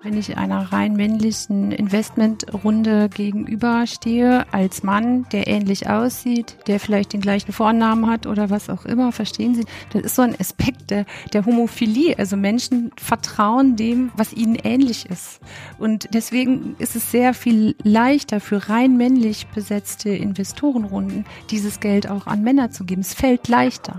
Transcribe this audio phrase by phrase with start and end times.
[0.00, 7.20] Wenn ich einer rein männlichen Investmentrunde gegenüberstehe, als Mann, der ähnlich aussieht, der vielleicht den
[7.20, 11.04] gleichen Vornamen hat oder was auch immer, verstehen Sie, das ist so ein Aspekt der,
[11.32, 12.16] der Homophilie.
[12.16, 15.40] Also Menschen vertrauen dem, was ihnen ähnlich ist.
[15.78, 22.28] Und deswegen ist es sehr viel leichter für rein männlich besetzte Investorenrunden, dieses Geld auch
[22.28, 23.00] an Männer zu geben.
[23.00, 23.98] Es fällt leichter.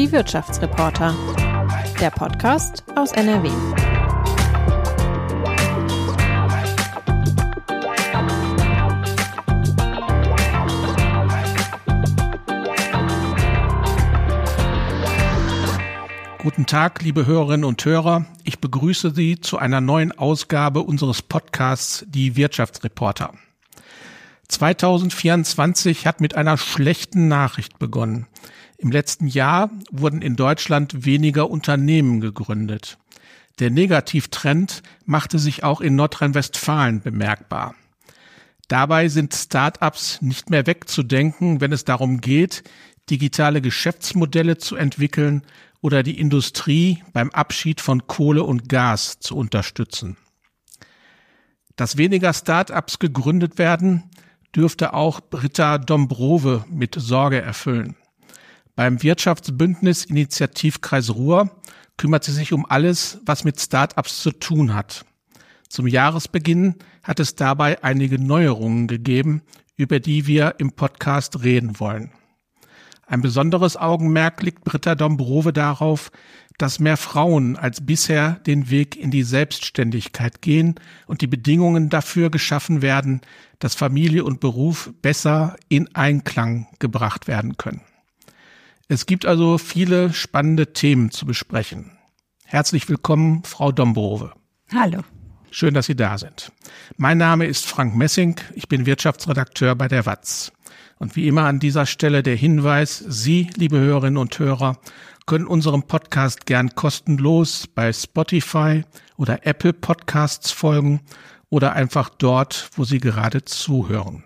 [0.00, 1.14] Die Wirtschaftsreporter
[2.00, 3.50] der Podcast aus NRW.
[16.38, 18.24] Guten Tag, liebe Hörerinnen und Hörer.
[18.44, 23.34] Ich begrüße Sie zu einer neuen Ausgabe unseres Podcasts Die Wirtschaftsreporter.
[24.48, 28.26] 2024 hat mit einer schlechten Nachricht begonnen.
[28.80, 32.96] Im letzten Jahr wurden in Deutschland weniger Unternehmen gegründet.
[33.58, 37.74] Der Negativtrend machte sich auch in Nordrhein-Westfalen bemerkbar.
[38.68, 42.62] Dabei sind Start-ups nicht mehr wegzudenken, wenn es darum geht,
[43.10, 45.42] digitale Geschäftsmodelle zu entwickeln
[45.82, 50.16] oder die Industrie beim Abschied von Kohle und Gas zu unterstützen.
[51.76, 54.04] Dass weniger Start-ups gegründet werden,
[54.56, 57.94] dürfte auch Britta Dombrove mit Sorge erfüllen.
[58.76, 61.50] Beim Wirtschaftsbündnis Initiativkreis Ruhr
[61.96, 65.04] kümmert sie sich um alles, was mit Start-ups zu tun hat.
[65.68, 69.42] Zum Jahresbeginn hat es dabei einige Neuerungen gegeben,
[69.76, 72.12] über die wir im Podcast reden wollen.
[73.06, 76.10] Ein besonderes Augenmerk liegt Britta Dombrove darauf,
[76.58, 80.74] dass mehr Frauen als bisher den Weg in die Selbstständigkeit gehen
[81.06, 83.22] und die Bedingungen dafür geschaffen werden,
[83.58, 87.80] dass Familie und Beruf besser in Einklang gebracht werden können.
[88.92, 91.92] Es gibt also viele spannende Themen zu besprechen.
[92.44, 94.32] Herzlich willkommen, Frau Dombrove.
[94.74, 95.04] Hallo.
[95.52, 96.50] Schön, dass Sie da sind.
[96.96, 98.34] Mein Name ist Frank Messing.
[98.56, 100.50] Ich bin Wirtschaftsredakteur bei der WAZ.
[100.98, 104.76] Und wie immer an dieser Stelle der Hinweis, Sie, liebe Hörerinnen und Hörer,
[105.24, 108.82] können unserem Podcast gern kostenlos bei Spotify
[109.16, 111.00] oder Apple Podcasts folgen
[111.48, 114.24] oder einfach dort, wo Sie gerade zuhören.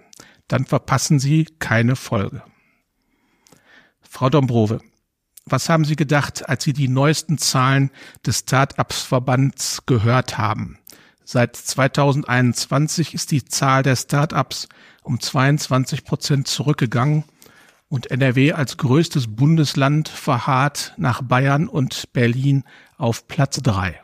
[0.49, 2.43] Dann verpassen Sie keine Folge.
[4.15, 4.79] Frau Dombrove,
[5.45, 7.91] was haben Sie gedacht, als Sie die neuesten Zahlen
[8.25, 10.79] des Start-ups-Verbands gehört haben?
[11.25, 14.69] Seit 2021 ist die Zahl der Start-ups
[15.03, 17.25] um 22 Prozent zurückgegangen
[17.89, 22.63] und NRW als größtes Bundesland verharrt nach Bayern und Berlin
[22.97, 24.01] auf Platz drei.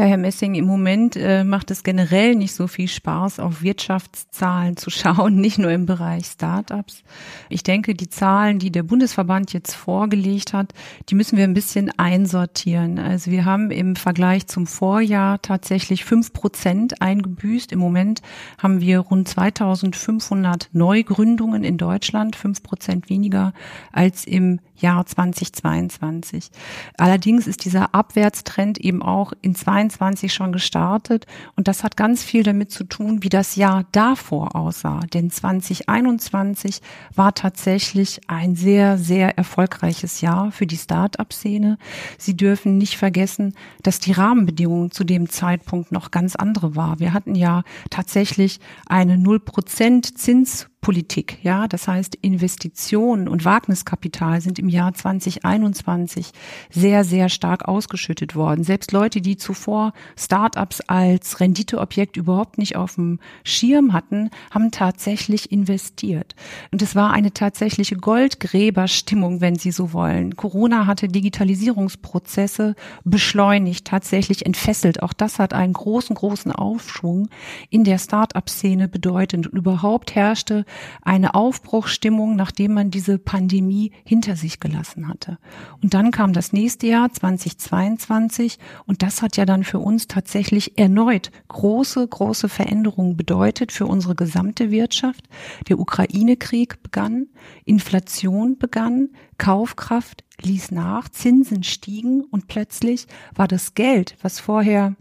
[0.00, 4.76] Ja, Herr Messing, im Moment äh, macht es generell nicht so viel Spaß, auf Wirtschaftszahlen
[4.76, 7.02] zu schauen, nicht nur im Bereich Startups.
[7.48, 10.72] Ich denke, die Zahlen, die der Bundesverband jetzt vorgelegt hat,
[11.08, 13.00] die müssen wir ein bisschen einsortieren.
[13.00, 17.72] Also wir haben im Vergleich zum Vorjahr tatsächlich fünf Prozent eingebüßt.
[17.72, 18.22] Im Moment
[18.56, 23.52] haben wir rund 2500 Neugründungen in Deutschland, fünf Prozent weniger
[23.90, 26.50] als im Jahr 2022.
[26.96, 29.87] Allerdings ist dieser Abwärtstrend eben auch in 22
[30.28, 31.26] schon gestartet
[31.56, 35.00] und das hat ganz viel damit zu tun, wie das Jahr davor aussah.
[35.12, 36.80] Denn 2021
[37.14, 41.78] war tatsächlich ein sehr, sehr erfolgreiches Jahr für die Start-up-Szene.
[42.18, 46.98] Sie dürfen nicht vergessen, dass die Rahmenbedingungen zu dem Zeitpunkt noch ganz andere war.
[46.98, 54.60] Wir hatten ja tatsächlich eine 0% Zins Politik, ja, das heißt Investitionen und Wagniskapital sind
[54.60, 56.30] im Jahr 2021
[56.70, 58.62] sehr sehr stark ausgeschüttet worden.
[58.62, 65.50] Selbst Leute, die zuvor Startups als Renditeobjekt überhaupt nicht auf dem Schirm hatten, haben tatsächlich
[65.50, 66.36] investiert.
[66.70, 70.36] Und es war eine tatsächliche Goldgräberstimmung, wenn Sie so wollen.
[70.36, 75.02] Corona hatte Digitalisierungsprozesse beschleunigt, tatsächlich entfesselt.
[75.02, 77.28] Auch das hat einen großen großen Aufschwung
[77.68, 80.64] in der Startup-Szene bedeutet und überhaupt herrschte
[81.02, 85.38] eine Aufbruchstimmung, nachdem man diese Pandemie hinter sich gelassen hatte.
[85.82, 90.78] Und dann kam das nächste Jahr 2022 und das hat ja dann für uns tatsächlich
[90.78, 95.28] erneut große, große Veränderungen bedeutet für unsere gesamte Wirtschaft.
[95.68, 97.26] Der Ukraine-Krieg begann,
[97.64, 104.94] Inflation begann, Kaufkraft ließ nach, Zinsen stiegen und plötzlich war das Geld, was vorher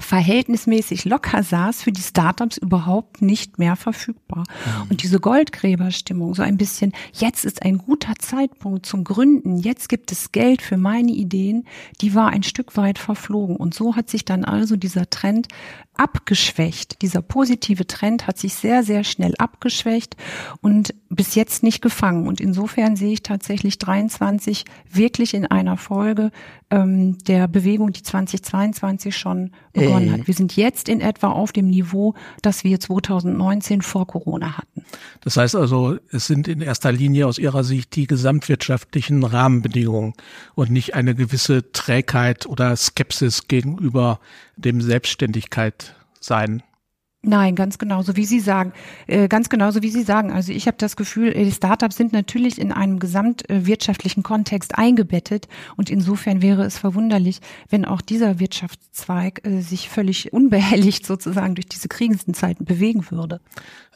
[0.00, 4.44] verhältnismäßig locker saß, für die Startups überhaupt nicht mehr verfügbar.
[4.48, 4.90] Mhm.
[4.90, 10.12] Und diese Goldgräberstimmung, so ein bisschen, jetzt ist ein guter Zeitpunkt zum Gründen, jetzt gibt
[10.12, 11.64] es Geld für meine Ideen,
[12.00, 13.56] die war ein Stück weit verflogen.
[13.56, 15.48] Und so hat sich dann also dieser Trend
[15.98, 17.02] abgeschwächt.
[17.02, 20.16] Dieser positive Trend hat sich sehr, sehr schnell abgeschwächt
[20.60, 22.26] und bis jetzt nicht gefangen.
[22.26, 26.30] Und insofern sehe ich tatsächlich 23 wirklich in einer Folge
[26.70, 30.10] ähm, der Bewegung, die 2022 schon begonnen äh.
[30.12, 30.26] hat.
[30.26, 34.84] Wir sind jetzt in etwa auf dem Niveau, das wir 2019 vor Corona hatten.
[35.22, 40.12] Das heißt also, es sind in erster Linie aus Ihrer Sicht die gesamtwirtschaftlichen Rahmenbedingungen
[40.54, 44.20] und nicht eine gewisse Trägheit oder Skepsis gegenüber
[44.56, 45.87] dem Selbstständigkeit
[46.20, 46.62] sein.
[47.22, 48.72] Nein, ganz genauso wie Sie sagen.
[49.08, 50.30] Äh, ganz genauso wie Sie sagen.
[50.30, 55.90] Also ich habe das Gefühl, die Startups sind natürlich in einem gesamtwirtschaftlichen Kontext eingebettet und
[55.90, 61.88] insofern wäre es verwunderlich, wenn auch dieser Wirtschaftszweig äh, sich völlig unbehelligt sozusagen durch diese
[61.88, 63.40] Krisenzeiten bewegen würde.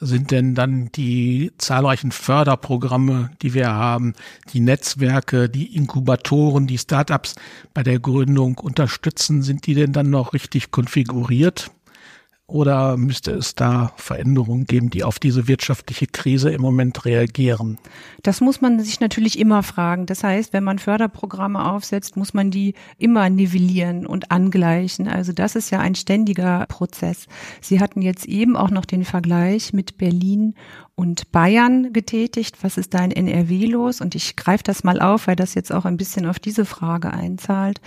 [0.00, 4.14] Sind denn dann die zahlreichen Förderprogramme, die wir haben,
[4.52, 7.36] die Netzwerke, die Inkubatoren, die Startups
[7.72, 11.70] bei der Gründung unterstützen, sind die denn dann noch richtig konfiguriert?
[12.52, 17.78] Oder müsste es da Veränderungen geben, die auf diese wirtschaftliche Krise im Moment reagieren?
[18.22, 20.04] Das muss man sich natürlich immer fragen.
[20.04, 25.08] Das heißt, wenn man Förderprogramme aufsetzt, muss man die immer nivellieren und angleichen.
[25.08, 27.26] Also das ist ja ein ständiger Prozess.
[27.62, 30.54] Sie hatten jetzt eben auch noch den Vergleich mit Berlin
[30.94, 32.62] und Bayern getätigt.
[32.62, 34.00] Was ist da in NRW los?
[34.00, 37.12] Und ich greife das mal auf, weil das jetzt auch ein bisschen auf diese Frage
[37.12, 37.80] einzahlt.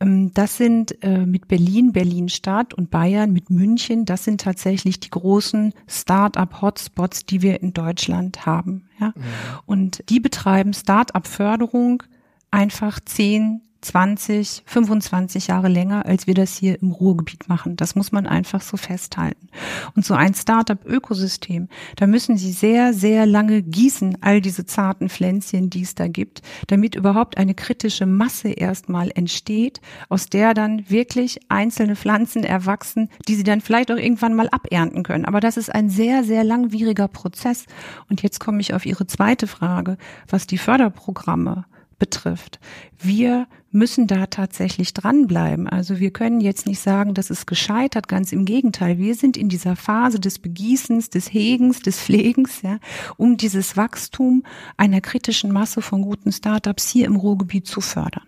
[0.00, 5.00] Ähm, das sind äh, mit Berlin, Berlin Stadt und Bayern mit München, das sind tatsächlich
[5.00, 8.88] die großen Start-up-Hotspots, die wir in Deutschland haben.
[9.00, 9.08] Ja?
[9.08, 9.22] Mhm.
[9.66, 12.04] Und die betreiben Start-up-Förderung
[12.50, 17.76] einfach zehn 20, 25 Jahre länger, als wir das hier im Ruhrgebiet machen.
[17.76, 19.48] Das muss man einfach so festhalten.
[19.94, 25.70] Und so ein Startup-Ökosystem, da müssen Sie sehr, sehr lange gießen, all diese zarten Pflänzchen,
[25.70, 31.40] die es da gibt, damit überhaupt eine kritische Masse erstmal entsteht, aus der dann wirklich
[31.48, 35.26] einzelne Pflanzen erwachsen, die Sie dann vielleicht auch irgendwann mal abernten können.
[35.26, 37.66] Aber das ist ein sehr, sehr langwieriger Prozess.
[38.08, 39.98] Und jetzt komme ich auf Ihre zweite Frage,
[40.28, 41.66] was die Förderprogramme
[41.98, 42.60] betrifft.
[42.98, 45.68] Wir müssen da tatsächlich dranbleiben.
[45.68, 48.08] Also wir können jetzt nicht sagen, dass es gescheitert.
[48.08, 48.98] Ganz im Gegenteil.
[48.98, 52.78] Wir sind in dieser Phase des Begießens, des Hegens, des Pflegens, ja,
[53.16, 54.44] um dieses Wachstum
[54.76, 58.24] einer kritischen Masse von guten Startups hier im Ruhrgebiet zu fördern.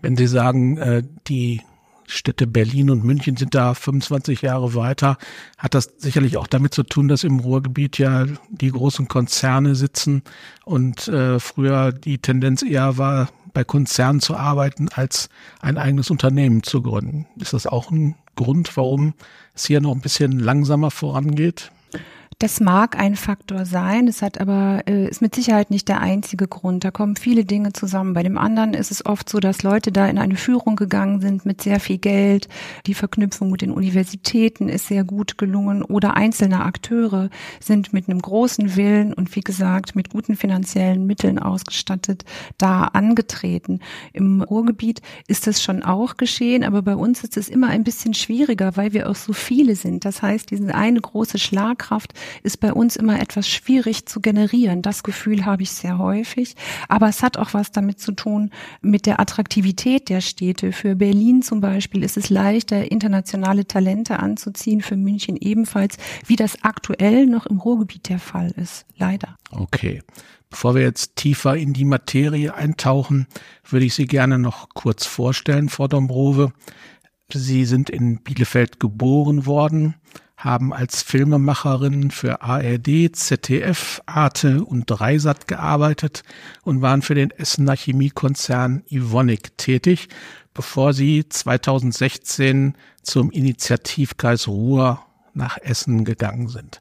[0.00, 1.60] Wenn Sie sagen, äh, die
[2.06, 5.18] Städte Berlin und München sind da 25 Jahre weiter.
[5.58, 10.22] Hat das sicherlich auch damit zu tun, dass im Ruhrgebiet ja die großen Konzerne sitzen
[10.64, 15.28] und äh, früher die Tendenz eher war, bei Konzernen zu arbeiten, als
[15.60, 17.26] ein eigenes Unternehmen zu gründen.
[17.36, 19.14] Ist das auch ein Grund, warum
[19.54, 21.70] es hier noch ein bisschen langsamer vorangeht?
[22.38, 26.48] Das mag ein Faktor sein, es hat aber äh, ist mit Sicherheit nicht der einzige
[26.48, 26.84] Grund.
[26.84, 28.12] Da kommen viele Dinge zusammen.
[28.14, 31.46] Bei dem anderen ist es oft so, dass Leute da in eine Führung gegangen sind
[31.46, 32.48] mit sehr viel Geld.
[32.86, 38.20] Die Verknüpfung mit den Universitäten ist sehr gut gelungen oder einzelne Akteure sind mit einem
[38.20, 42.24] großen Willen und wie gesagt mit guten finanziellen Mitteln ausgestattet
[42.58, 43.80] da angetreten.
[44.12, 48.14] Im Ruhrgebiet ist das schon auch geschehen, aber bei uns ist es immer ein bisschen
[48.14, 50.04] schwieriger, weil wir auch so viele sind.
[50.04, 52.12] Das heißt, diese eine große Schlagkraft
[52.42, 54.82] ist bei uns immer etwas schwierig zu generieren.
[54.82, 56.54] Das Gefühl habe ich sehr häufig.
[56.88, 58.50] Aber es hat auch was damit zu tun
[58.80, 60.72] mit der Attraktivität der Städte.
[60.72, 66.62] Für Berlin zum Beispiel ist es leichter, internationale Talente anzuziehen, für München ebenfalls, wie das
[66.62, 68.86] aktuell noch im Ruhrgebiet der Fall ist.
[68.96, 69.36] Leider.
[69.50, 70.02] Okay.
[70.50, 73.26] Bevor wir jetzt tiefer in die Materie eintauchen,
[73.68, 76.52] würde ich Sie gerne noch kurz vorstellen, Frau Dombrove.
[77.32, 79.96] Sie sind in Bielefeld geboren worden,
[80.44, 86.22] haben als Filmemacherin für ARD, ZDF, Arte und Dreisat gearbeitet
[86.62, 90.08] und waren für den Essener Chemiekonzern Ivonic tätig,
[90.52, 95.00] bevor sie 2016 zum Initiativkreis Ruhr
[95.32, 96.80] nach Essen gegangen sind.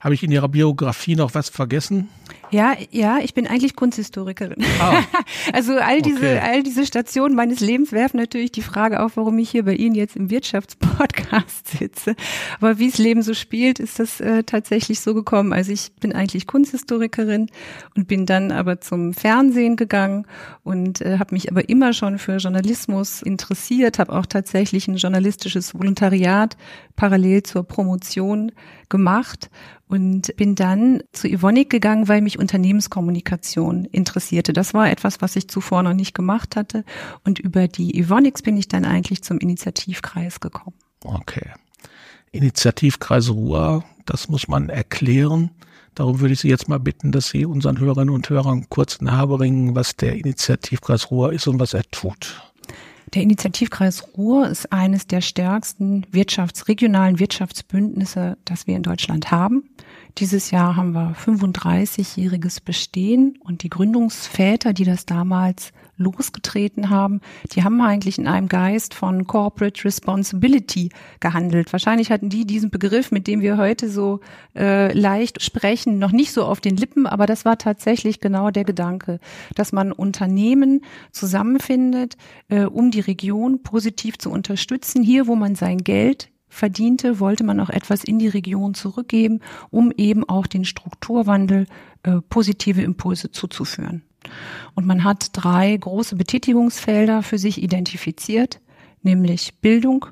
[0.00, 2.08] Habe ich in Ihrer Biografie noch was vergessen?
[2.50, 4.64] Ja, ja, ich bin eigentlich Kunsthistorikerin.
[4.80, 5.02] Ah.
[5.52, 6.40] also all diese, okay.
[6.42, 9.94] all diese Stationen meines Lebens werfen natürlich die Frage auf, warum ich hier bei Ihnen
[9.94, 12.14] jetzt im Wirtschaftspodcast sitze.
[12.60, 15.52] Aber wie das Leben so spielt, ist das äh, tatsächlich so gekommen.
[15.52, 17.50] Also ich bin eigentlich Kunsthistorikerin
[17.96, 20.26] und bin dann aber zum Fernsehen gegangen
[20.62, 25.74] und äh, habe mich aber immer schon für Journalismus interessiert, habe auch tatsächlich ein journalistisches
[25.74, 26.56] Volontariat
[26.96, 28.52] parallel zur Promotion
[28.88, 29.50] gemacht
[29.88, 34.52] und bin dann zu Evonik gegangen, weil mich Unternehmenskommunikation interessierte.
[34.52, 36.84] Das war etwas, was ich zuvor noch nicht gemacht hatte.
[37.24, 40.76] Und über die Evonik bin ich dann eigentlich zum Initiativkreis gekommen.
[41.04, 41.50] Okay.
[42.32, 45.50] Initiativkreis Ruhr, das muss man erklären.
[45.94, 49.76] Darum würde ich Sie jetzt mal bitten, dass Sie unseren Hörerinnen und Hörern kurz nahebringen,
[49.76, 52.42] was der Initiativkreis Ruhr ist und was er tut.
[53.14, 59.70] Der Initiativkreis Ruhr ist eines der stärksten Wirtschafts-, regionalen Wirtschaftsbündnisse, das wir in Deutschland haben.
[60.18, 67.20] Dieses Jahr haben wir 35-jähriges Bestehen und die Gründungsväter, die das damals losgetreten haben,
[67.52, 71.72] die haben eigentlich in einem Geist von Corporate Responsibility gehandelt.
[71.72, 74.20] Wahrscheinlich hatten die diesen Begriff, mit dem wir heute so
[74.56, 78.64] äh, leicht sprechen, noch nicht so auf den Lippen, aber das war tatsächlich genau der
[78.64, 79.20] Gedanke,
[79.54, 80.80] dass man Unternehmen
[81.12, 82.16] zusammenfindet,
[82.48, 85.02] äh, um die Region positiv zu unterstützen.
[85.02, 89.92] Hier, wo man sein Geld verdiente, wollte man auch etwas in die Region zurückgeben, um
[89.96, 91.66] eben auch den Strukturwandel
[92.04, 94.02] äh, positive Impulse zuzuführen.
[94.74, 98.60] Und man hat drei große Betätigungsfelder für sich identifiziert,
[99.02, 100.06] nämlich Bildung,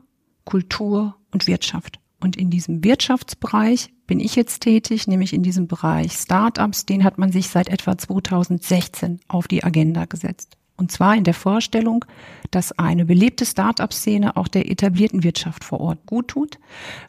[0.45, 1.99] Kultur und Wirtschaft.
[2.21, 6.87] Und in diesem Wirtschaftsbereich bin ich jetzt tätig, nämlich in diesem Bereich Startups.
[6.87, 10.57] Den hat man sich seit etwa 2016 auf die Agenda gesetzt.
[10.77, 12.05] Und zwar in der Vorstellung,
[12.51, 16.59] dass eine belebte Start-up-Szene auch der etablierten Wirtschaft vor Ort gut tut,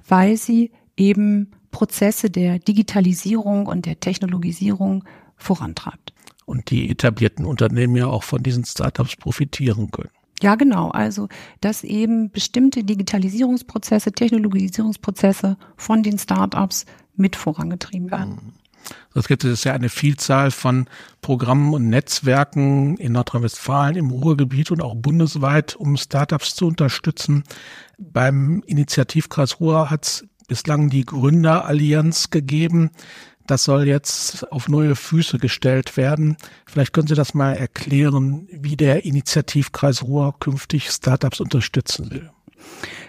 [0.08, 5.04] weil sie eben Prozesse der Digitalisierung und der Technologisierung
[5.36, 6.13] vorantreibt.
[6.46, 10.10] Und die etablierten Unternehmen ja auch von diesen Startups profitieren können.
[10.42, 10.90] Ja, genau.
[10.90, 11.30] Also,
[11.62, 16.86] dass eben bestimmte Digitalisierungsprozesse, Technologisierungsprozesse von den Startups
[17.16, 18.36] mit vorangetrieben werden.
[18.36, 18.54] Mhm.
[19.16, 20.88] Es gibt es ja eine Vielzahl von
[21.22, 27.44] Programmen und Netzwerken in Nordrhein-Westfalen, im Ruhrgebiet und auch bundesweit, um Startups zu unterstützen.
[27.98, 32.92] Beim Initiativkreis Ruhr hat es bislang die Gründerallianz gegeben.
[33.48, 36.38] Das soll jetzt auf neue Füße gestellt werden.
[36.66, 42.30] Vielleicht können Sie das mal erklären, wie der Initiativkreis Ruhr künftig Startups unterstützen will.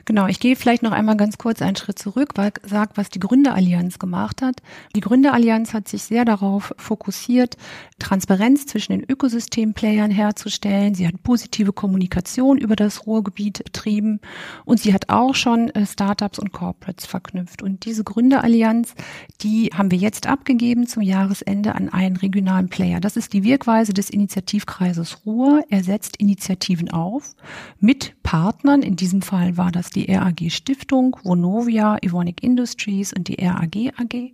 [0.06, 3.20] Genau, ich gehe vielleicht noch einmal ganz kurz einen Schritt zurück, weil sagt, was die
[3.20, 4.61] Gründerallianz gemacht hat.
[4.94, 7.56] Die Gründerallianz hat sich sehr darauf fokussiert,
[7.99, 10.94] Transparenz zwischen den Ökosystemplayern herzustellen.
[10.94, 14.20] Sie hat positive Kommunikation über das Ruhrgebiet betrieben
[14.66, 17.62] und sie hat auch schon äh, Startups und Corporates verknüpft.
[17.62, 18.94] Und diese Gründerallianz,
[19.40, 23.00] die haben wir jetzt abgegeben zum Jahresende an einen regionalen Player.
[23.00, 25.62] Das ist die Wirkweise des Initiativkreises Ruhr.
[25.70, 27.34] Er setzt Initiativen auf
[27.80, 28.82] mit Partnern.
[28.82, 34.32] In diesem Fall war das die RAG Stiftung, Vonovia, Evonik Industries und die RAG AG.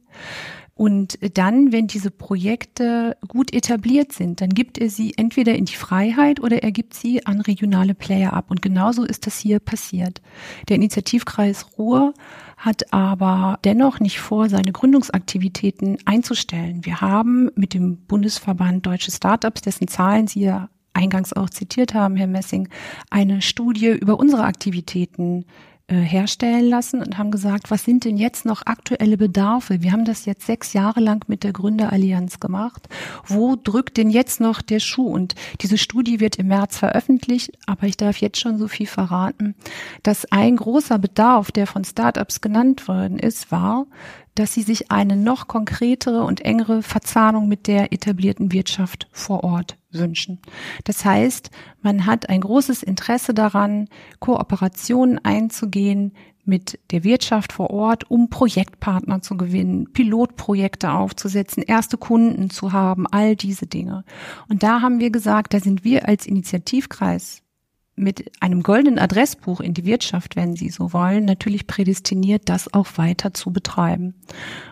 [0.80, 5.74] Und dann, wenn diese Projekte gut etabliert sind, dann gibt er sie entweder in die
[5.74, 8.46] Freiheit oder er gibt sie an regionale Player ab.
[8.50, 10.22] Und genauso ist das hier passiert.
[10.70, 12.14] Der Initiativkreis Ruhr
[12.56, 16.86] hat aber dennoch nicht vor, seine Gründungsaktivitäten einzustellen.
[16.86, 22.16] Wir haben mit dem Bundesverband Deutsche Startups, dessen Zahlen Sie ja eingangs auch zitiert haben,
[22.16, 22.68] Herr Messing,
[23.10, 25.44] eine Studie über unsere Aktivitäten
[25.90, 29.82] äh, herstellen lassen und haben gesagt, was sind denn jetzt noch aktuelle Bedarfe?
[29.82, 32.88] Wir haben das jetzt sechs Jahre lang mit der Gründerallianz gemacht.
[33.26, 35.08] Wo drückt denn jetzt noch der Schuh?
[35.08, 39.56] Und diese Studie wird im März veröffentlicht, aber ich darf jetzt schon so viel verraten,
[40.04, 43.86] dass ein großer Bedarf, der von Startups genannt worden ist, war,
[44.36, 49.76] dass sie sich eine noch konkretere und engere Verzahnung mit der etablierten Wirtschaft vor Ort
[49.92, 50.38] wünschen.
[50.84, 51.50] Das heißt,
[51.82, 56.12] man hat ein großes Interesse daran, Kooperationen einzugehen
[56.44, 63.06] mit der Wirtschaft vor Ort, um Projektpartner zu gewinnen, Pilotprojekte aufzusetzen, erste Kunden zu haben,
[63.06, 64.04] all diese Dinge.
[64.48, 67.42] Und da haben wir gesagt, da sind wir als Initiativkreis
[68.00, 72.86] mit einem goldenen Adressbuch in die Wirtschaft, wenn Sie so wollen, natürlich prädestiniert, das auch
[72.96, 74.14] weiter zu betreiben.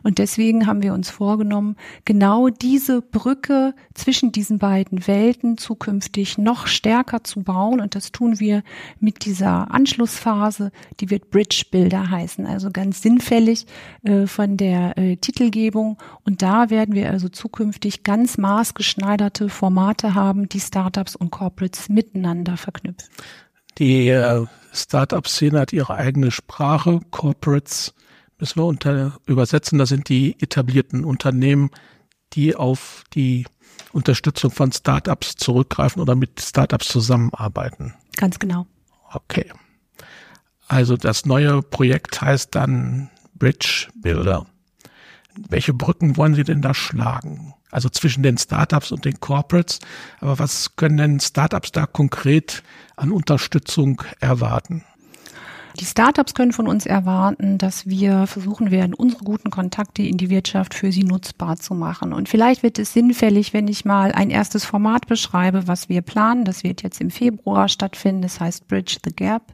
[0.02, 6.66] Und deswegen haben wir uns vorgenommen, genau diese Brücke zwischen diesen beiden Welten zukünftig noch
[6.66, 7.80] stärker zu bauen.
[7.80, 8.62] Und das tun wir
[8.99, 13.66] mit dieser Anschlussphase, die wird Bridge Builder heißen, also ganz sinnfällig
[14.02, 15.99] äh, von der äh, Titelgebung.
[16.25, 22.56] Und da werden wir also zukünftig ganz maßgeschneiderte Formate haben, die Startups und Corporates miteinander
[22.56, 23.08] verknüpfen.
[23.78, 27.00] Die äh, Startup-Szene hat ihre eigene Sprache.
[27.10, 27.94] Corporates
[28.38, 29.78] müssen wir unter, übersetzen.
[29.78, 31.70] Das sind die etablierten Unternehmen,
[32.32, 33.46] die auf die
[33.92, 37.94] Unterstützung von Startups zurückgreifen oder mit Startups zusammenarbeiten.
[38.16, 38.66] Ganz genau.
[39.12, 39.50] Okay.
[40.66, 44.46] Also das neue Projekt heißt dann Bridge Builder.
[45.49, 47.54] Welche Brücken wollen Sie denn da schlagen?
[47.71, 49.78] Also zwischen den Startups und den Corporates.
[50.21, 52.62] Aber was können denn Startups da konkret
[52.97, 54.85] an Unterstützung erwarten?
[55.78, 60.28] Die Startups können von uns erwarten, dass wir versuchen werden, unsere guten Kontakte in die
[60.28, 62.12] Wirtschaft für sie nutzbar zu machen.
[62.12, 66.45] Und vielleicht wird es sinnfällig, wenn ich mal ein erstes Format beschreibe, was wir planen.
[66.45, 68.23] Das wird jetzt im Februar stattfinden.
[68.23, 69.52] Das heißt Bridge the Gap.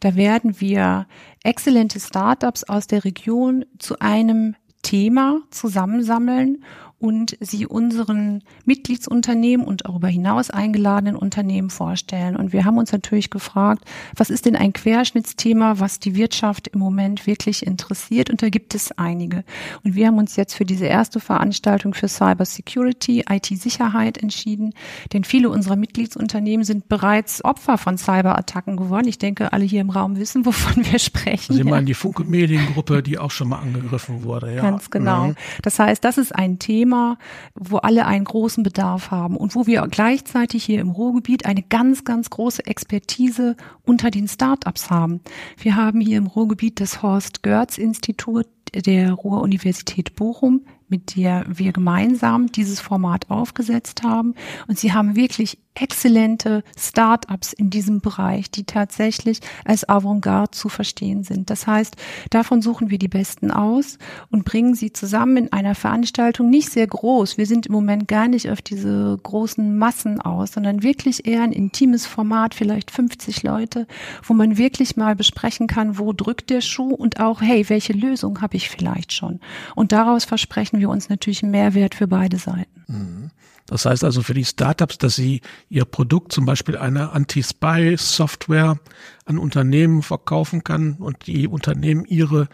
[0.00, 1.06] Da werden wir
[1.44, 6.62] exzellente Startups aus der Region zu einem Thema zusammensammeln
[7.04, 12.34] und sie unseren Mitgliedsunternehmen und darüber hinaus eingeladenen Unternehmen vorstellen.
[12.34, 13.84] Und wir haben uns natürlich gefragt,
[14.16, 18.30] was ist denn ein Querschnittsthema, was die Wirtschaft im Moment wirklich interessiert?
[18.30, 19.44] Und da gibt es einige.
[19.84, 24.72] Und wir haben uns jetzt für diese erste Veranstaltung für Cyber Security, IT-Sicherheit entschieden,
[25.12, 29.08] denn viele unserer Mitgliedsunternehmen sind bereits Opfer von Cyberattacken geworden.
[29.08, 31.52] Ich denke, alle hier im Raum wissen, wovon wir sprechen.
[31.52, 34.62] Sie meinen die Funke Mediengruppe, die auch schon mal angegriffen wurde, ja.
[34.62, 35.26] Ganz genau.
[35.26, 35.34] Mhm.
[35.60, 37.18] Das heißt, das ist ein Thema, Thema,
[37.54, 42.04] wo alle einen großen Bedarf haben und wo wir gleichzeitig hier im Ruhrgebiet eine ganz,
[42.04, 45.20] ganz große Expertise unter den Startups haben.
[45.58, 51.72] Wir haben hier im Ruhrgebiet das Horst Görz Institut der Ruhr-Universität Bochum, mit der wir
[51.72, 54.34] gemeinsam dieses Format aufgesetzt haben.
[54.68, 61.24] Und sie haben wirklich exzellente Start-ups in diesem Bereich, die tatsächlich als Avantgarde zu verstehen
[61.24, 61.50] sind.
[61.50, 61.96] Das heißt,
[62.30, 63.98] davon suchen wir die Besten aus
[64.30, 67.38] und bringen sie zusammen in einer Veranstaltung nicht sehr groß.
[67.38, 71.52] Wir sind im Moment gar nicht auf diese großen Massen aus, sondern wirklich eher ein
[71.52, 73.86] intimes Format, vielleicht 50 Leute,
[74.22, 78.40] wo man wirklich mal besprechen kann, wo drückt der Schuh und auch, hey, welche Lösung
[78.40, 79.40] habe ich vielleicht schon?
[79.74, 82.84] Und daraus versprechen wir uns natürlich einen Mehrwert für beide Seiten.
[82.86, 83.30] Mhm.
[83.74, 88.78] Das heißt also für die Startups, dass sie ihr Produkt, zum Beispiel eine Anti-Spy-Software,
[89.24, 92.46] an Unternehmen verkaufen kann und die Unternehmen ihre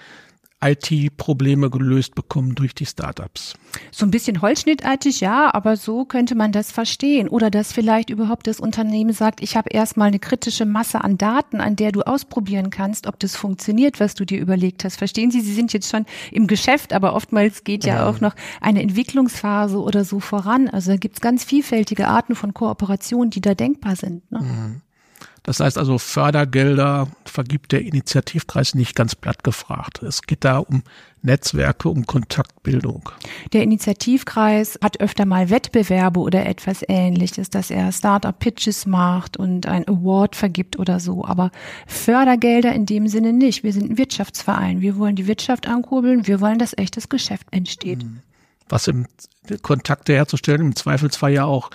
[0.62, 3.55] IT-Probleme gelöst bekommen durch die Startups.
[3.90, 7.29] So ein bisschen holzschnittartig, ja, aber so könnte man das verstehen.
[7.29, 11.61] Oder dass vielleicht überhaupt das Unternehmen sagt, ich habe erstmal eine kritische Masse an Daten,
[11.61, 14.97] an der du ausprobieren kannst, ob das funktioniert, was du dir überlegt hast.
[14.97, 18.09] Verstehen Sie, Sie sind jetzt schon im Geschäft, aber oftmals geht ja, ja.
[18.09, 20.69] auch noch eine Entwicklungsphase oder so voran.
[20.69, 24.31] Also da gibt's ganz vielfältige Arten von Kooperation, die da denkbar sind.
[24.31, 24.40] Ne?
[24.40, 24.83] Mhm.
[25.42, 30.02] Das heißt also, Fördergelder vergibt der Initiativkreis nicht ganz platt gefragt.
[30.02, 30.82] Es geht da um
[31.23, 33.11] Netzwerke, um Kontaktbildung.
[33.52, 39.87] Der Initiativkreis hat öfter mal Wettbewerbe oder etwas ähnliches, dass er Startup-Pitches macht und ein
[39.88, 41.25] Award vergibt oder so.
[41.25, 41.50] Aber
[41.87, 43.62] Fördergelder in dem Sinne nicht.
[43.62, 44.80] Wir sind ein Wirtschaftsverein.
[44.80, 46.26] Wir wollen die Wirtschaft ankurbeln.
[46.26, 48.04] Wir wollen, dass echtes Geschäft entsteht.
[48.68, 49.06] Was im
[49.62, 51.70] Kontakte herzustellen, im Zweifelsfall ja auch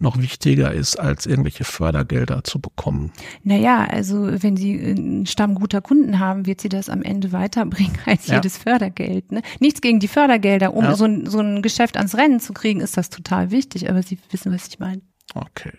[0.00, 3.12] noch wichtiger ist, als irgendwelche Fördergelder zu bekommen.
[3.44, 7.98] Naja, also wenn Sie einen Stamm guter Kunden haben, wird Sie das am Ende weiterbringen
[8.06, 8.36] als ja.
[8.36, 9.30] jedes Fördergeld.
[9.30, 9.42] Ne?
[9.60, 10.94] Nichts gegen die Fördergelder, um ja.
[10.96, 14.18] so, ein, so ein Geschäft ans Rennen zu kriegen, ist das total wichtig, aber Sie
[14.30, 15.02] wissen, was ich meine.
[15.34, 15.72] Okay.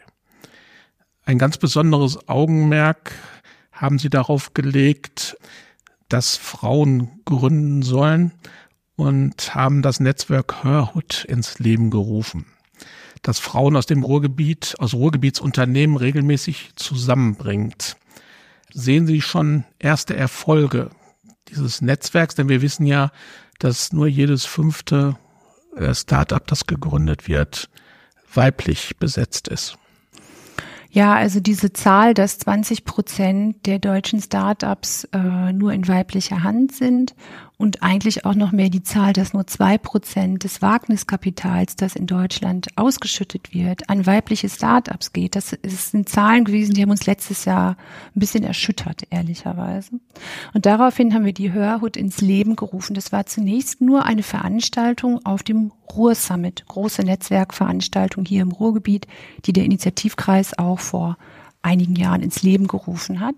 [1.25, 3.13] Ein ganz besonderes Augenmerk
[3.71, 5.35] haben Sie darauf gelegt,
[6.09, 8.33] dass Frauen gründen sollen
[8.95, 12.45] und haben das Netzwerk Hörhut ins Leben gerufen
[13.21, 17.97] das Frauen aus dem Ruhrgebiet, aus Ruhrgebietsunternehmen regelmäßig zusammenbringt.
[18.73, 20.89] Sehen Sie schon erste Erfolge
[21.49, 22.35] dieses Netzwerks?
[22.35, 23.11] Denn wir wissen ja,
[23.59, 25.17] dass nur jedes fünfte
[25.75, 27.69] äh, Startup, das gegründet wird,
[28.33, 29.77] weiblich besetzt ist.
[30.93, 36.73] Ja, also diese Zahl, dass 20 Prozent der deutschen Startups äh, nur in weiblicher Hand
[36.73, 37.15] sind
[37.61, 42.07] und eigentlich auch noch mehr die Zahl, dass nur zwei Prozent des Wagniskapitals, das in
[42.07, 45.35] Deutschland ausgeschüttet wird, an weibliche Startups geht.
[45.35, 47.77] Das sind Zahlen gewesen, die haben uns letztes Jahr
[48.15, 49.91] ein bisschen erschüttert, ehrlicherweise.
[50.55, 52.95] Und daraufhin haben wir die Hörhut ins Leben gerufen.
[52.95, 59.05] Das war zunächst nur eine Veranstaltung auf dem Ruhr-Summit, große Netzwerkveranstaltung hier im Ruhrgebiet,
[59.45, 61.15] die der Initiativkreis auch vor
[61.61, 63.35] einigen Jahren ins Leben gerufen hat.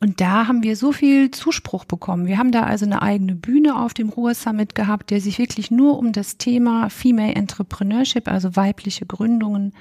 [0.00, 2.26] Und da haben wir so viel Zuspruch bekommen.
[2.26, 5.70] Wir haben da also eine eigene Bühne auf dem Ruhr Summit gehabt, der sich wirklich
[5.70, 9.72] nur um das Thema Female Entrepreneurship, also weibliche Gründungen,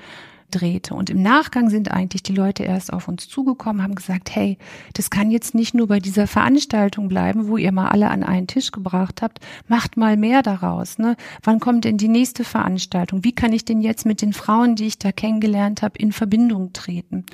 [0.53, 0.93] drehte.
[0.93, 4.57] Und im Nachgang sind eigentlich die Leute erst auf uns zugekommen, haben gesagt, hey,
[4.93, 8.47] das kann jetzt nicht nur bei dieser Veranstaltung bleiben, wo ihr mal alle an einen
[8.47, 10.97] Tisch gebracht habt, macht mal mehr daraus.
[10.97, 11.15] Ne?
[11.43, 13.23] Wann kommt denn die nächste Veranstaltung?
[13.23, 16.73] Wie kann ich denn jetzt mit den Frauen, die ich da kennengelernt habe, in Verbindung
[16.73, 17.25] treten?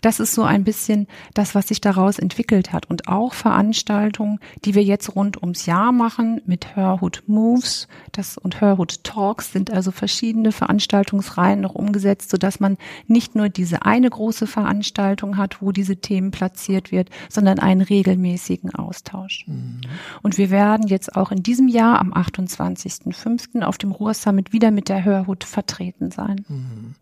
[0.01, 2.89] das ist so ein bisschen das, was sich daraus entwickelt hat.
[2.89, 8.59] Und auch Veranstaltungen, die wir jetzt rund ums Jahr machen mit Herhood Moves das und
[8.59, 14.47] Herhood Talks sind also verschiedene Veranstaltungsreihen noch umgesetzt, sodass man nicht nur diese eine große
[14.47, 19.45] Veranstaltung hat, wo diese Themen platziert wird, sondern einen regelmäßigen Austausch.
[19.47, 19.79] Mhm.
[20.21, 23.63] Und wir werden jetzt auch in diesem Jahr am 28.05.
[23.63, 26.43] auf dem Ruhr Summit wieder mit der Herhood vertreten sein.
[26.49, 26.95] Mhm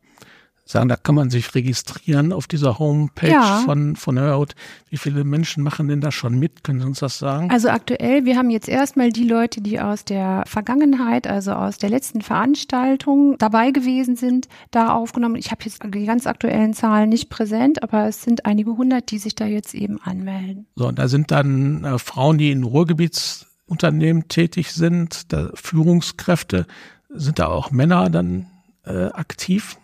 [0.72, 3.62] sagen, da kann man sich registrieren auf dieser Homepage ja.
[3.66, 4.54] von, von Hörhaut.
[4.90, 6.64] Wie viele Menschen machen denn da schon mit?
[6.64, 7.50] Können Sie uns das sagen?
[7.50, 11.90] Also aktuell, wir haben jetzt erstmal die Leute, die aus der Vergangenheit, also aus der
[11.90, 15.38] letzten Veranstaltung dabei gewesen sind, da aufgenommen.
[15.38, 19.18] Ich habe jetzt die ganz aktuellen Zahlen nicht präsent, aber es sind einige hundert, die
[19.18, 20.68] sich da jetzt eben anmelden.
[20.76, 26.68] So, und da sind dann äh, Frauen, die in Ruhrgebietsunternehmen tätig sind, da Führungskräfte.
[27.10, 28.46] Sind da auch Männer dann
[28.86, 29.79] äh, aktiv?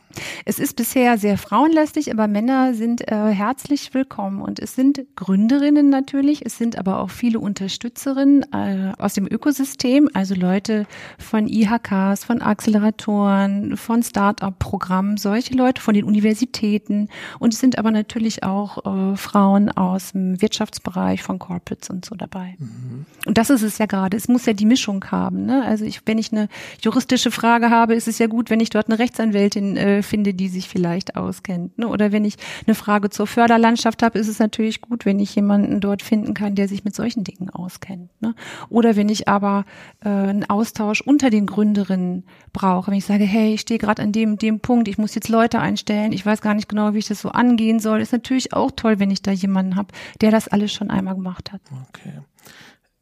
[0.46, 5.90] Es ist bisher sehr frauenlastig, aber Männer sind äh, herzlich willkommen und es sind Gründerinnen
[5.90, 10.86] natürlich, es sind aber auch viele Unterstützerinnen äh, aus dem Ökosystem, also Leute
[11.18, 17.92] von IHKs, von Acceleratoren, von Start-up-Programmen, solche Leute von den Universitäten und es sind aber
[17.92, 22.56] natürlich auch äh, Frauen aus dem Wirtschaftsbereich von Corporates und so dabei.
[22.60, 23.06] Mhm.
[23.26, 24.16] Und das ist es ja gerade.
[24.16, 25.46] Es muss ja die Mischung haben.
[25.46, 25.64] Ne?
[25.66, 26.48] Also ich, wenn ich eine
[26.82, 30.48] juristische Frage habe, ist es ja gut, wenn ich dort eine Rechtsanwältin äh, finde, die
[30.48, 31.78] sich vielleicht auskennt.
[31.78, 31.88] Ne?
[31.88, 35.80] Oder wenn ich eine Frage zur Förderlandschaft habe, ist es natürlich gut, wenn ich jemanden
[35.82, 38.10] dort finden kann, der sich mit solchen Dingen auskennt.
[38.22, 38.36] Ne?
[38.70, 39.66] Oder wenn ich aber
[40.04, 44.12] äh, einen Austausch unter den Gründerinnen brauche, wenn ich sage, hey, ich stehe gerade an
[44.12, 47.08] dem dem Punkt, ich muss jetzt Leute einstellen, ich weiß gar nicht genau, wie ich
[47.08, 50.48] das so angehen soll, ist natürlich auch toll, wenn ich da jemanden habe, der das
[50.48, 51.62] alles schon einmal gemacht hat.
[51.90, 52.14] Okay.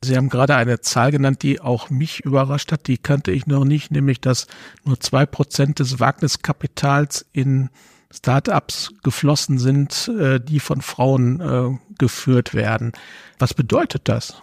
[0.04, 2.88] Sie haben gerade eine Zahl genannt, die auch mich überrascht hat.
[2.88, 4.48] Die kannte ich noch nicht, nämlich dass
[4.84, 7.70] nur zwei Prozent des Wagniskapitals in
[8.14, 12.92] Startups geflossen sind, äh, die von Frauen äh, geführt werden.
[13.40, 14.42] Was bedeutet das?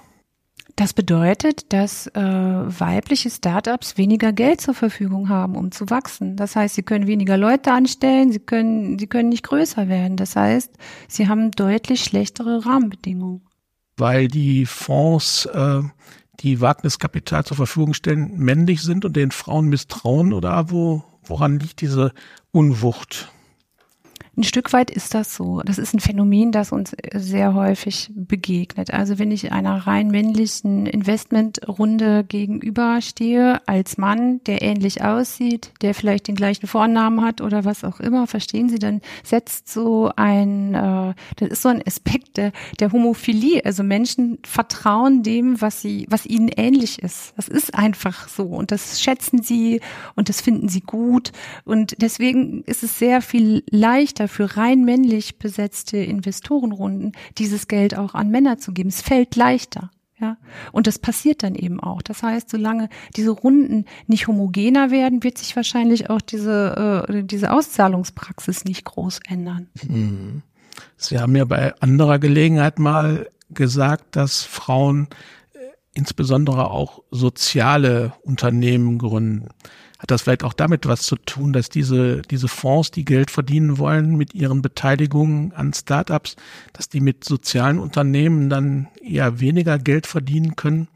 [0.77, 6.37] Das bedeutet, dass äh, weibliche Startups weniger Geld zur Verfügung haben, um zu wachsen.
[6.37, 10.17] Das heißt, sie können weniger Leute anstellen, sie können, sie können nicht größer werden.
[10.17, 10.73] Das heißt,
[11.07, 13.43] sie haben deutlich schlechtere Rahmenbedingungen
[14.01, 15.83] weil die Fonds, äh,
[16.41, 21.83] die Wagniskapital zur Verfügung stellen, männlich sind und den Frauen misstrauen oder wo, woran liegt
[21.83, 22.13] diese
[22.51, 23.31] Unwucht?
[24.41, 25.61] Ein Stück weit ist das so.
[25.67, 28.91] Das ist ein Phänomen, das uns sehr häufig begegnet.
[28.91, 36.27] Also wenn ich einer rein männlichen Investmentrunde gegenüberstehe, als Mann, der ähnlich aussieht, der vielleicht
[36.27, 41.13] den gleichen Vornamen hat oder was auch immer, verstehen Sie, dann setzt so ein, äh,
[41.37, 43.63] das ist so ein Aspekt der, der Homophilie.
[43.67, 47.35] Also Menschen vertrauen dem, was sie, was ihnen ähnlich ist.
[47.37, 49.83] Das ist einfach so und das schätzen sie
[50.17, 51.31] und das finden sie gut
[51.67, 58.15] und deswegen ist es sehr viel leichter für rein männlich besetzte Investorenrunden, dieses Geld auch
[58.15, 58.89] an Männer zu geben.
[58.89, 59.91] Es fällt leichter.
[60.21, 60.37] Ja,
[60.73, 62.03] und das passiert dann eben auch.
[62.03, 67.51] Das heißt, solange diese Runden nicht homogener werden, wird sich wahrscheinlich auch diese, äh, diese
[67.51, 69.69] Auszahlungspraxis nicht groß ändern.
[69.83, 70.43] Mhm.
[70.99, 75.09] Sie haben ja bei anderer Gelegenheit mal gesagt, dass Frauen
[75.55, 75.59] äh,
[75.95, 79.49] insbesondere auch soziale Unternehmen gründen.
[80.01, 83.77] Hat das vielleicht auch damit was zu tun, dass diese, diese Fonds, die Geld verdienen
[83.77, 86.37] wollen mit ihren Beteiligungen an Startups,
[86.73, 90.89] dass die mit sozialen Unternehmen dann eher weniger Geld verdienen können?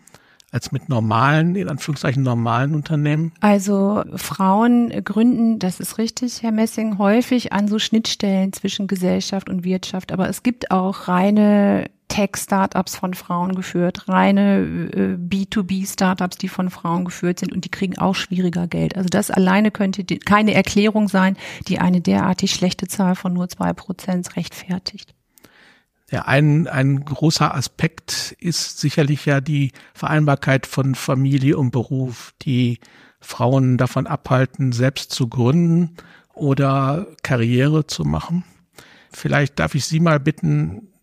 [0.55, 3.33] als mit normalen, in Anführungszeichen normalen Unternehmen?
[3.41, 9.65] Also Frauen gründen, das ist richtig, Herr Messing, häufig an so Schnittstellen zwischen Gesellschaft und
[9.65, 10.13] Wirtschaft.
[10.13, 17.05] Aber es gibt auch reine Tech-Startups von Frauen geführt, reine äh, B2B-Startups, die von Frauen
[17.05, 18.97] geführt sind und die kriegen auch schwieriger Geld.
[18.97, 21.37] Also das alleine könnte keine Erklärung sein,
[21.69, 25.15] die eine derartig schlechte Zahl von nur zwei Prozent rechtfertigt.
[26.11, 32.79] Ja, ein, ein großer Aspekt ist sicherlich ja die Vereinbarkeit von Familie und Beruf, die
[33.21, 35.97] Frauen davon abhalten, selbst zu gründen
[36.35, 38.45] oder Karriere zu machen.
[39.13, 40.94] Vielleicht darf ich Sie mal bitten,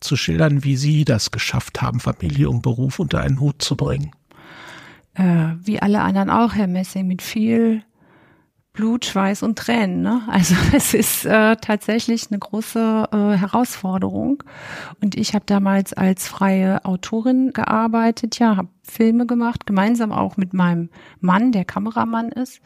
[0.00, 4.12] zu schildern, wie Sie das geschafft haben, Familie und Beruf unter einen Hut zu bringen.
[5.14, 7.82] Äh, wie alle anderen auch, Herr Messing, mit viel
[8.76, 10.02] Blut, Schweiß und Tränen.
[10.02, 10.22] Ne?
[10.28, 14.42] Also es ist äh, tatsächlich eine große äh, Herausforderung.
[15.02, 20.52] Und ich habe damals als freie Autorin gearbeitet, ja, habe Filme gemacht, gemeinsam auch mit
[20.52, 22.60] meinem Mann, der Kameramann ist.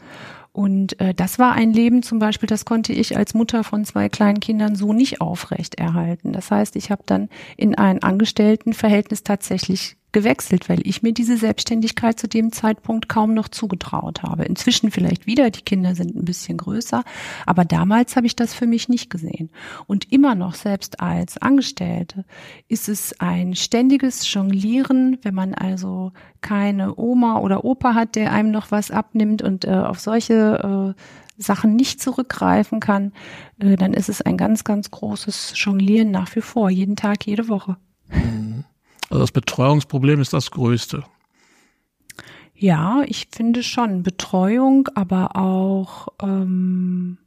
[0.53, 4.09] Und äh, das war ein Leben zum Beispiel, das konnte ich als Mutter von zwei
[4.09, 6.33] kleinen Kindern so nicht aufrecht erhalten.
[6.33, 12.19] Das heißt, ich habe dann in ein Angestelltenverhältnis tatsächlich gewechselt, weil ich mir diese Selbstständigkeit
[12.19, 14.45] zu dem Zeitpunkt kaum noch zugetraut habe.
[14.45, 17.05] Inzwischen vielleicht wieder, die Kinder sind ein bisschen größer,
[17.47, 19.51] aber damals habe ich das für mich nicht gesehen.
[19.87, 22.25] Und immer noch, selbst als Angestellte,
[22.69, 28.51] ist es ein ständiges Jonglieren, wenn man also keine Oma oder Opa hat, der einem
[28.51, 31.01] noch was abnimmt und äh, auf solche äh,
[31.41, 33.13] Sachen nicht zurückgreifen kann,
[33.59, 37.49] äh, dann ist es ein ganz, ganz großes Jonglieren nach wie vor, jeden Tag, jede
[37.49, 37.77] Woche.
[39.11, 41.05] Also das Betreuungsproblem ist das größte.
[42.55, 47.19] Ja, ich finde schon Betreuung, aber auch ähm,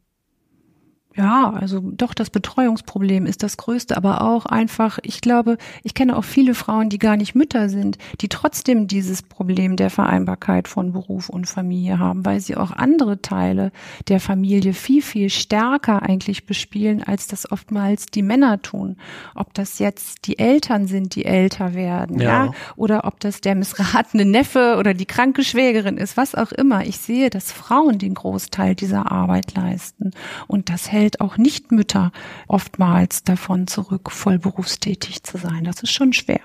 [1.15, 6.17] ja, also doch, das Betreuungsproblem ist das größte, aber auch einfach, ich glaube, ich kenne
[6.17, 10.91] auch viele Frauen, die gar nicht Mütter sind, die trotzdem dieses Problem der Vereinbarkeit von
[10.91, 13.71] Beruf und Familie haben, weil sie auch andere Teile
[14.07, 18.97] der Familie viel, viel stärker eigentlich bespielen, als das oftmals die Männer tun.
[19.35, 22.51] Ob das jetzt die Eltern sind, die älter werden, ja, ja?
[22.75, 26.87] oder ob das der missratene Neffe oder die kranke Schwägerin ist, was auch immer.
[26.87, 30.11] Ich sehe, dass Frauen den Großteil dieser Arbeit leisten
[30.47, 32.11] und das hält hält auch Nichtmütter
[32.47, 35.65] oftmals davon zurück, voll berufstätig zu sein.
[35.65, 36.41] Das ist schon schwer.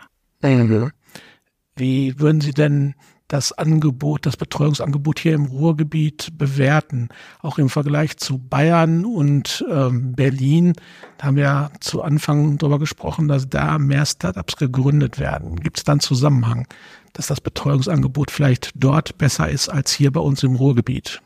[1.76, 2.94] Wie würden Sie denn
[3.28, 10.12] das Angebot, das Betreuungsangebot hier im Ruhrgebiet bewerten, auch im Vergleich zu Bayern und ähm,
[10.12, 10.72] Berlin.
[11.18, 15.56] Da haben wir ja zu Anfang darüber gesprochen, dass da mehr Startups gegründet werden.
[15.56, 16.66] Gibt es dann Zusammenhang,
[17.12, 21.20] dass das Betreuungsangebot vielleicht dort besser ist als hier bei uns im Ruhrgebiet?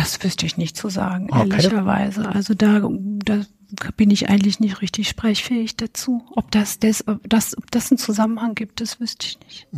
[0.00, 1.50] Das wüsste ich nicht zu sagen, okay.
[1.50, 2.26] ehrlicherweise.
[2.26, 3.40] Also da, da
[3.98, 6.22] bin ich eigentlich nicht richtig sprechfähig dazu.
[6.34, 9.68] Ob das, das, ob das, ob das einen Zusammenhang gibt, das wüsste ich nicht.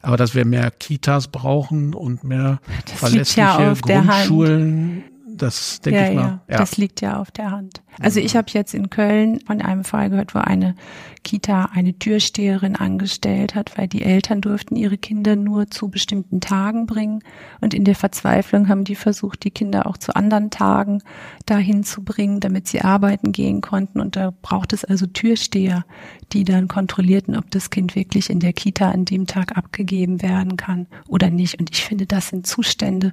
[0.00, 5.04] Aber dass wir mehr Kitas brauchen und mehr das verlässliche ja Grundschulen,
[5.36, 6.22] das denke ja, ich mal.
[6.22, 7.82] Ja, ja, das liegt ja auf der Hand.
[8.00, 10.74] Also ich habe jetzt in Köln von einem Fall gehört, wo eine
[11.22, 16.86] Kita eine Türsteherin angestellt hat, weil die Eltern durften ihre Kinder nur zu bestimmten Tagen
[16.86, 17.20] bringen.
[17.60, 21.02] Und in der Verzweiflung haben die versucht, die Kinder auch zu anderen Tagen
[21.46, 24.00] dahin zu bringen, damit sie arbeiten gehen konnten.
[24.00, 25.84] Und da braucht es also Türsteher,
[26.32, 30.56] die dann kontrollierten, ob das Kind wirklich in der Kita an dem Tag abgegeben werden
[30.56, 31.58] kann oder nicht.
[31.58, 33.12] Und ich finde, das sind Zustände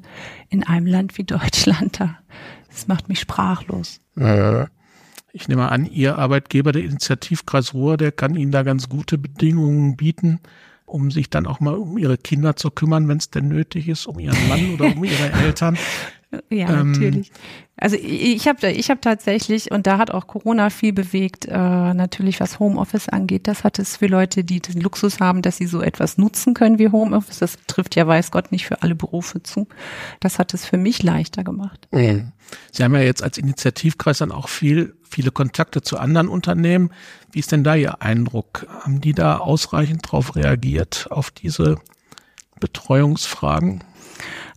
[0.49, 2.17] in einem Land wie Deutschland da
[2.71, 3.99] das macht mich sprachlos.
[5.33, 9.95] Ich nehme an, Ihr Arbeitgeber, der Initiativkreis Ruhr, der kann Ihnen da ganz gute Bedingungen
[9.95, 10.39] bieten,
[10.85, 14.07] um sich dann auch mal um Ihre Kinder zu kümmern, wenn es denn nötig ist,
[14.07, 15.77] um Ihren Mann oder um Ihre Eltern.
[16.49, 17.31] Ja, ähm, natürlich.
[17.75, 22.39] Also ich habe ich hab tatsächlich, und da hat auch Corona viel bewegt, äh, natürlich
[22.39, 23.47] was Homeoffice angeht.
[23.47, 26.79] Das hat es für Leute, die den Luxus haben, dass sie so etwas nutzen können
[26.79, 27.39] wie Homeoffice.
[27.39, 29.67] Das trifft ja, weiß Gott, nicht für alle Berufe zu.
[30.19, 31.87] Das hat es für mich leichter gemacht.
[31.91, 32.31] Mhm.
[32.71, 36.91] Sie haben ja jetzt als Initiativkreis dann auch viel, viele Kontakte zu anderen Unternehmen.
[37.31, 38.67] Wie ist denn da Ihr Eindruck?
[38.81, 41.77] Haben die da ausreichend darauf reagiert, auf diese
[42.59, 43.83] Betreuungsfragen?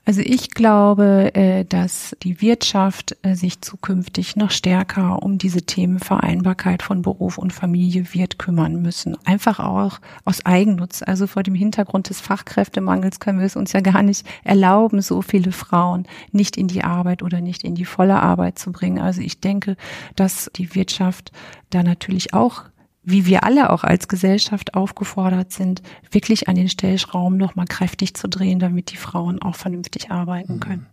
[0.06, 5.98] Also ich glaube, äh, dass die Wirtschaft äh, sich zukünftig noch stärker um diese Themen
[5.98, 9.16] Vereinbarkeit von Beruf und Familie wird kümmern müssen.
[9.24, 11.02] Einfach auch aus Eigennutz.
[11.02, 15.22] Also vor dem Hintergrund des Fachkräftemangels können wir es uns ja gar nicht erlauben, so
[15.22, 18.98] viele Frauen nicht in die Arbeit oder nicht in die volle Arbeit zu bringen.
[18.98, 19.76] Also ich denke,
[20.16, 21.32] dass die Wirtschaft
[21.70, 22.64] da natürlich auch
[23.04, 28.28] wie wir alle auch als Gesellschaft aufgefordert sind, wirklich an den Stellschrauben nochmal kräftig zu
[28.28, 30.86] drehen, damit die Frauen auch vernünftig arbeiten können.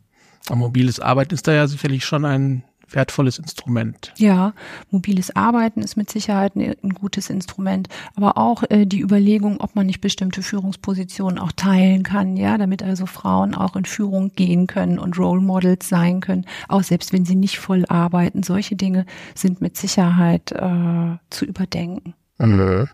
[0.50, 0.58] Mhm.
[0.58, 4.14] Mobiles Arbeiten ist da ja sicherlich schon ein wertvolles Instrument.
[4.18, 4.54] Ja,
[4.90, 9.76] mobiles Arbeiten ist mit Sicherheit ein, ein gutes Instrument, aber auch äh, die Überlegung, ob
[9.76, 14.68] man nicht bestimmte Führungspositionen auch teilen kann, ja, damit also Frauen auch in Führung gehen
[14.68, 18.44] können und Role Models sein können, auch selbst wenn sie nicht voll arbeiten.
[18.44, 22.14] Solche Dinge sind mit Sicherheit äh, zu überdenken.
[22.38, 22.90] Mhm.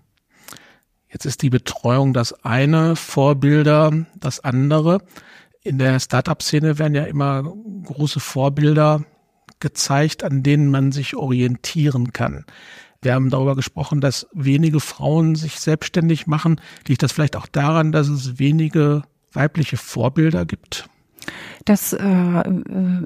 [1.10, 5.02] Jetzt ist die Betreuung das eine, Vorbilder das andere.
[5.64, 7.44] In der Startup-Szene werden ja immer
[7.86, 9.04] große Vorbilder
[9.60, 12.46] gezeigt, an denen man sich orientieren kann.
[13.02, 16.60] Wir haben darüber gesprochen, dass wenige Frauen sich selbstständig machen.
[16.88, 20.90] Liegt das vielleicht auch daran, dass es wenige weibliche Vorbilder gibt?
[21.66, 22.54] Das äh, äh,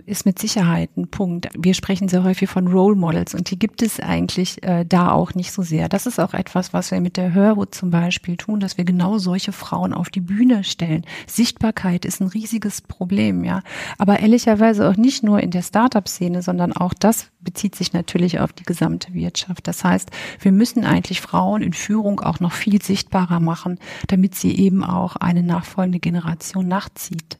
[0.06, 1.50] ist mit Sicherheit ein Punkt.
[1.58, 5.34] Wir sprechen sehr häufig von Role Models und die gibt es eigentlich äh, da auch
[5.34, 5.90] nicht so sehr.
[5.90, 9.18] Das ist auch etwas, was wir mit der Hörwood zum Beispiel tun, dass wir genau
[9.18, 11.06] solche Frauen auf die Bühne stellen.
[11.28, 13.64] Sichtbarkeit ist ein riesiges Problem, ja.
[13.98, 18.54] Aber ehrlicherweise auch nicht nur in der Startup-Szene, sondern auch das bezieht sich natürlich auf
[18.54, 19.68] die gesamte Wirtschaft.
[19.68, 24.56] Das heißt, wir müssen eigentlich Frauen in Führung auch noch viel sichtbarer machen, damit sie
[24.56, 27.38] eben auch eine nachfolgende Generation nachzieht.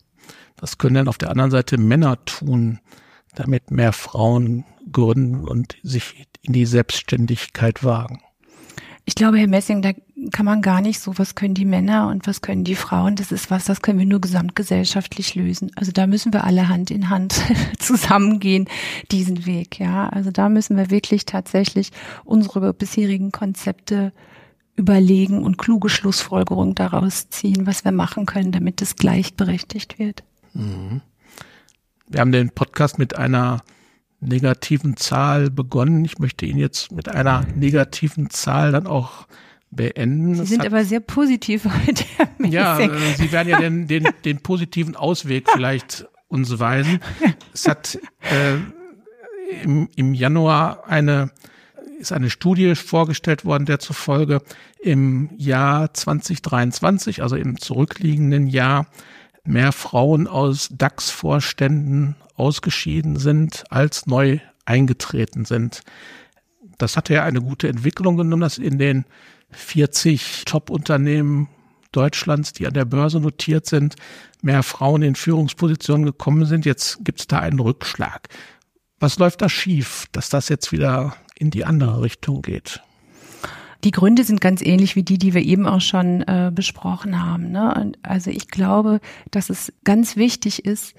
[0.62, 2.80] Was können denn auf der anderen Seite Männer tun,
[3.36, 8.22] damit mehr Frauen gründen und sich in die Selbstständigkeit wagen?
[9.06, 9.92] Ich glaube, Herr Messing, da
[10.32, 13.16] kann man gar nicht so, was können die Männer und was können die Frauen.
[13.16, 15.72] Das ist was, das können wir nur gesamtgesellschaftlich lösen.
[15.76, 17.42] Also da müssen wir alle Hand in Hand
[17.80, 18.68] zusammengehen,
[19.12, 20.10] diesen Weg, ja.
[20.10, 21.90] Also da müssen wir wirklich tatsächlich
[22.24, 24.14] unsere bisherigen Konzepte
[24.76, 30.24] überlegen und kluge Schlussfolgerungen daraus ziehen, was wir machen können, damit es gleichberechtigt wird.
[30.54, 31.02] Mhm.
[32.08, 33.64] Wir haben den Podcast mit einer
[34.20, 36.06] negativen Zahl begonnen.
[36.06, 39.28] Ich möchte ihn jetzt mit einer negativen Zahl dann auch
[39.72, 40.36] beenden.
[40.36, 42.06] Sie sind hat, aber sehr positiv heute.
[42.40, 47.00] Ja, äh, Sie werden ja den, den, den positiven Ausweg vielleicht uns weisen.
[47.54, 48.58] Es hat äh,
[49.64, 51.32] im, im Januar eine
[52.02, 54.42] ist eine Studie vorgestellt worden, der zufolge
[54.82, 58.88] im Jahr 2023, also im zurückliegenden Jahr,
[59.44, 65.82] mehr Frauen aus DAX-Vorständen ausgeschieden sind, als neu eingetreten sind.
[66.78, 69.06] Das hatte ja eine gute Entwicklung genommen, dass in den
[69.52, 71.50] 40 Top-Unternehmen
[71.92, 73.96] Deutschlands, die an der Börse notiert sind,
[74.42, 76.66] mehr Frauen in Führungspositionen gekommen sind.
[76.66, 78.30] Jetzt gibt es da einen Rückschlag.
[79.00, 82.82] Was läuft da schief, dass das jetzt wieder in die andere Richtung geht?
[83.84, 87.52] Die Gründe sind ganz ähnlich wie die, die wir eben auch schon äh, besprochen haben.
[87.52, 87.94] Ne?
[88.04, 89.00] Also ich glaube,
[89.32, 90.94] dass es ganz wichtig ist,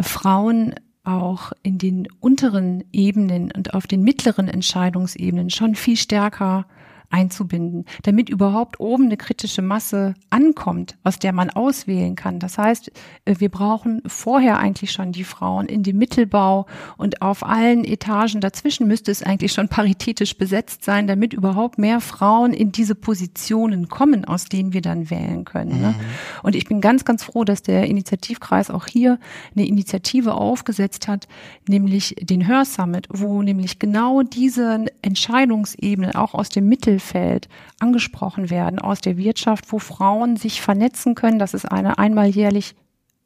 [0.00, 6.66] Frauen auch in den unteren Ebenen und auf den mittleren Entscheidungsebenen schon viel stärker
[7.10, 12.38] einzubinden, damit überhaupt oben eine kritische Masse ankommt, aus der man auswählen kann.
[12.38, 12.92] Das heißt,
[13.24, 16.66] äh, wir brauchen vorher eigentlich schon die Frauen in dem Mittelbau
[16.98, 22.00] und auf allen Etagen dazwischen müsste es eigentlich schon paritätisch besetzt sein, damit überhaupt mehr
[22.00, 25.80] Frauen in diese Positionen kommen, aus denen wir dann wählen können.
[25.80, 25.94] Ne?
[25.98, 26.42] Mhm.
[26.42, 29.18] Und ich bin ganz, ganz froh, dass der Initiativkreis auch hier
[29.56, 31.26] eine Initiative aufgesetzt hat,
[31.66, 38.80] nämlich den Hörsummit, wo nämlich genau diese Entscheidungsebene auch aus dem Mittel Mittelfeld angesprochen werden
[38.80, 41.38] aus der Wirtschaft, wo Frauen sich vernetzen können.
[41.38, 42.74] Das ist eine einmal jährlich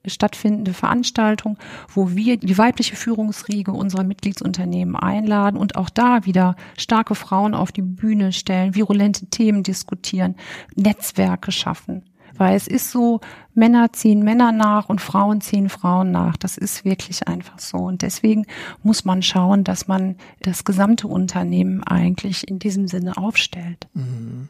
[0.05, 1.57] stattfindende Veranstaltung,
[1.89, 7.73] wo wir die weibliche Führungsriege unserer Mitgliedsunternehmen einladen und auch da wieder starke Frauen auf
[7.73, 10.35] die Bühne stellen, virulente Themen diskutieren,
[10.75, 12.03] Netzwerke schaffen.
[12.37, 13.21] Weil es ist so,
[13.55, 16.37] Männer ziehen Männer nach und Frauen ziehen Frauen nach.
[16.37, 17.79] Das ist wirklich einfach so.
[17.79, 18.47] Und deswegen
[18.83, 23.89] muss man schauen, dass man das gesamte Unternehmen eigentlich in diesem Sinne aufstellt.
[23.95, 24.49] Mhm.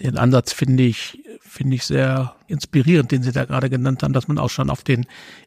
[0.00, 4.26] Den Ansatz finde ich, finde ich sehr inspirierend, den Sie da gerade genannt haben, dass
[4.26, 5.04] man auch schon auf den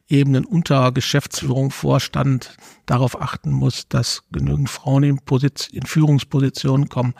[0.08, 7.14] Ebenen unter Geschäftsführung, Vorstand darauf achten muss, dass genügend Frauen in, Position, in Führungspositionen kommen.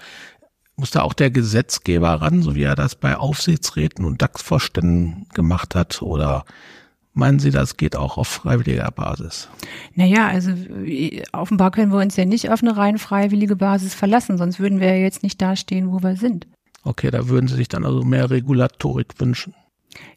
[0.81, 5.75] Muss da auch der Gesetzgeber ran, so wie er das bei Aufsichtsräten und DAX-Vorständen gemacht
[5.75, 6.01] hat?
[6.01, 6.47] Oder
[7.13, 9.51] meinen Sie, das geht auch auf freiwilliger Basis?
[9.95, 10.53] Naja, also
[11.33, 14.87] offenbar können wir uns ja nicht auf eine rein freiwillige Basis verlassen, sonst würden wir
[14.87, 16.47] ja jetzt nicht dastehen, wo wir sind.
[16.83, 19.53] Okay, da würden Sie sich dann also mehr Regulatorik wünschen.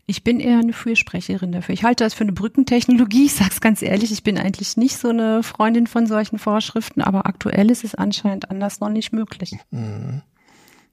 [0.05, 1.73] Ich bin eher eine Fürsprecherin dafür.
[1.73, 3.25] Ich halte das für eine Brückentechnologie.
[3.25, 7.01] Ich sage es ganz ehrlich, ich bin eigentlich nicht so eine Freundin von solchen Vorschriften,
[7.01, 9.57] aber aktuell ist es anscheinend anders noch nicht möglich.
[9.69, 10.21] Mhm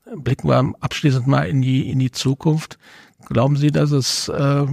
[0.04, 2.78] blicken wir abschließend mal in die, in die Zukunft.
[3.26, 4.66] Glauben Sie, dass es äh,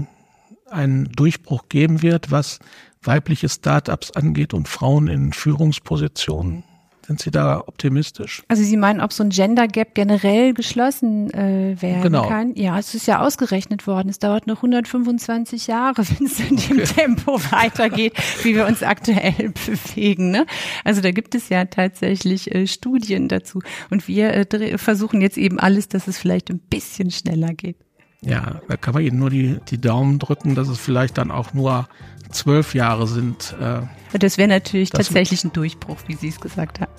[0.70, 2.60] einen Durchbruch geben wird, was
[3.02, 6.63] weibliche Startups angeht und Frauen in Führungspositionen?
[7.08, 8.43] Sind Sie da optimistisch?
[8.50, 12.28] Also Sie meinen, ob so ein Gender Gap generell geschlossen äh, werden genau.
[12.28, 12.54] kann?
[12.56, 14.10] Ja, es ist ja ausgerechnet worden.
[14.10, 16.93] Es dauert noch 125 Jahre, wenn es in dem okay.
[16.93, 20.32] Tempo weitergeht, wie wir uns aktuell bewegen.
[20.32, 20.46] Ne?
[20.84, 23.62] Also da gibt es ja tatsächlich äh, Studien dazu.
[23.89, 27.78] Und wir äh, versuchen jetzt eben alles, dass es vielleicht ein bisschen schneller geht.
[28.22, 31.54] Ja, da kann man Ihnen nur die, die Daumen drücken, dass es vielleicht dann auch
[31.54, 31.88] nur
[32.32, 33.56] zwölf Jahre sind.
[33.62, 33.82] Äh,
[34.17, 36.91] das wäre natürlich tatsächlich ein Durchbruch, wie Sie es gesagt haben.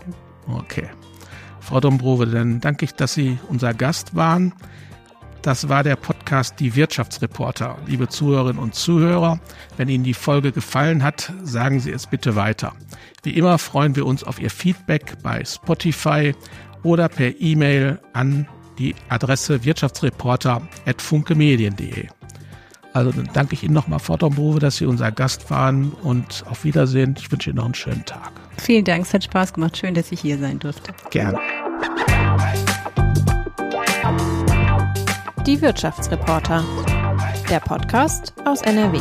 [0.49, 0.89] Okay.
[1.61, 4.55] Frau Dombrove, dann danke ich, dass Sie unser Gast waren.
[5.43, 7.77] Das war der Podcast Die Wirtschaftsreporter.
[7.87, 9.39] Liebe Zuhörerinnen und Zuhörer,
[9.77, 12.73] wenn Ihnen die Folge gefallen hat, sagen Sie es bitte weiter.
[13.23, 16.35] Wie immer freuen wir uns auf Ihr Feedback bei Spotify
[16.83, 22.09] oder per E-Mail an die Adresse wirtschaftsreporter.funkemedien.de.
[22.93, 26.65] Also dann danke ich Ihnen nochmal, Frau Dombrove, dass Sie unser Gast waren und auf
[26.65, 27.15] Wiedersehen.
[27.19, 28.33] Ich wünsche Ihnen noch einen schönen Tag.
[28.61, 29.77] Vielen Dank, es hat Spaß gemacht.
[29.77, 30.93] Schön, dass ich hier sein durfte.
[31.11, 31.39] Gerne.
[35.47, 36.65] Die Wirtschaftsreporter.
[37.49, 38.99] Der Podcast aus NRW.